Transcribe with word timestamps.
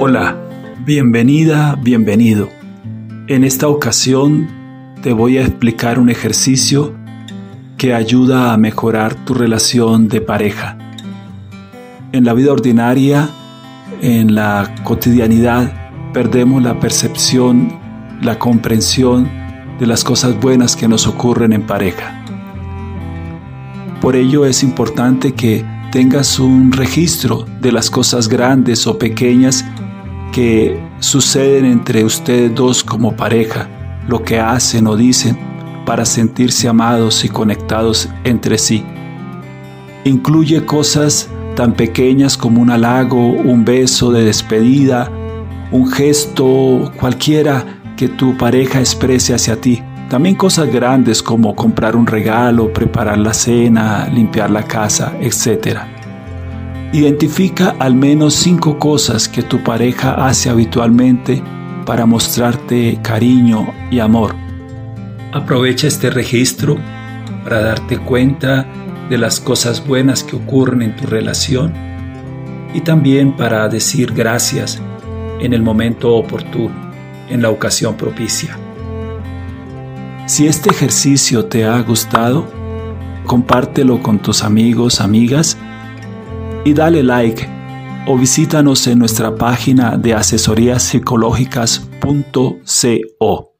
Hola, 0.00 0.36
bienvenida, 0.84 1.76
bienvenido. 1.82 2.48
En 3.26 3.44
esta 3.44 3.68
ocasión 3.68 4.48
te 5.02 5.12
voy 5.12 5.38
a 5.38 5.42
explicar 5.42 5.98
un 5.98 6.08
ejercicio 6.08 6.94
que 7.76 7.92
ayuda 7.92 8.52
a 8.52 8.56
mejorar 8.56 9.14
tu 9.24 9.34
relación 9.34 10.08
de 10.08 10.20
pareja. 10.20 10.78
En 12.12 12.24
la 12.24 12.32
vida 12.32 12.52
ordinaria, 12.52 13.28
en 14.00 14.34
la 14.34 14.74
cotidianidad, 14.82 15.72
perdemos 16.12 16.62
la 16.62 16.80
percepción, 16.80 17.72
la 18.22 18.38
comprensión 18.38 19.28
de 19.78 19.86
las 19.86 20.04
cosas 20.04 20.40
buenas 20.40 20.76
que 20.76 20.88
nos 20.88 21.06
ocurren 21.06 21.52
en 21.52 21.66
pareja. 21.66 22.24
Por 24.00 24.16
ello 24.16 24.46
es 24.46 24.62
importante 24.62 25.32
que 25.32 25.64
tengas 25.96 26.38
un 26.38 26.72
registro 26.72 27.46
de 27.62 27.72
las 27.72 27.88
cosas 27.88 28.28
grandes 28.28 28.86
o 28.86 28.98
pequeñas 28.98 29.64
que 30.30 30.78
suceden 30.98 31.64
entre 31.64 32.04
ustedes 32.04 32.54
dos 32.54 32.84
como 32.84 33.16
pareja, 33.16 33.66
lo 34.06 34.22
que 34.22 34.38
hacen 34.38 34.88
o 34.88 34.94
dicen 34.94 35.38
para 35.86 36.04
sentirse 36.04 36.68
amados 36.68 37.24
y 37.24 37.30
conectados 37.30 38.10
entre 38.24 38.58
sí. 38.58 38.84
Incluye 40.04 40.66
cosas 40.66 41.30
tan 41.54 41.72
pequeñas 41.72 42.36
como 42.36 42.60
un 42.60 42.68
halago, 42.68 43.30
un 43.30 43.64
beso 43.64 44.12
de 44.12 44.24
despedida, 44.24 45.10
un 45.72 45.90
gesto 45.90 46.92
cualquiera 47.00 47.80
que 47.96 48.08
tu 48.08 48.36
pareja 48.36 48.80
exprese 48.80 49.32
hacia 49.32 49.58
ti. 49.62 49.82
También 50.08 50.36
cosas 50.36 50.72
grandes 50.72 51.20
como 51.20 51.56
comprar 51.56 51.96
un 51.96 52.06
regalo, 52.06 52.72
preparar 52.72 53.18
la 53.18 53.34
cena, 53.34 54.08
limpiar 54.08 54.50
la 54.50 54.62
casa, 54.62 55.14
etc. 55.20 55.78
Identifica 56.92 57.74
al 57.80 57.96
menos 57.96 58.34
cinco 58.34 58.78
cosas 58.78 59.28
que 59.28 59.42
tu 59.42 59.64
pareja 59.64 60.26
hace 60.26 60.48
habitualmente 60.48 61.42
para 61.84 62.06
mostrarte 62.06 63.00
cariño 63.02 63.72
y 63.90 63.98
amor. 63.98 64.36
Aprovecha 65.32 65.88
este 65.88 66.10
registro 66.10 66.76
para 67.42 67.62
darte 67.62 67.98
cuenta 67.98 68.64
de 69.10 69.18
las 69.18 69.40
cosas 69.40 69.84
buenas 69.84 70.22
que 70.22 70.36
ocurren 70.36 70.82
en 70.82 70.96
tu 70.96 71.06
relación 71.06 71.72
y 72.72 72.80
también 72.80 73.36
para 73.36 73.68
decir 73.68 74.12
gracias 74.12 74.80
en 75.40 75.52
el 75.52 75.62
momento 75.62 76.14
oportuno, 76.14 76.74
en 77.28 77.42
la 77.42 77.50
ocasión 77.50 77.96
propicia. 77.96 78.56
Si 80.26 80.48
este 80.48 80.70
ejercicio 80.70 81.46
te 81.46 81.64
ha 81.64 81.80
gustado, 81.82 82.44
compártelo 83.26 84.02
con 84.02 84.20
tus 84.20 84.42
amigos, 84.42 85.00
amigas 85.00 85.56
y 86.64 86.74
dale 86.74 87.04
like 87.04 87.48
o 88.08 88.18
visítanos 88.18 88.88
en 88.88 88.98
nuestra 88.98 89.36
página 89.36 89.96
de 89.96 90.14
asesorías 90.14 90.82
psicológicas.co. 90.82 93.55